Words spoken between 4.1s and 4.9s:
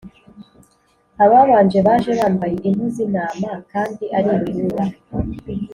ari ibirura,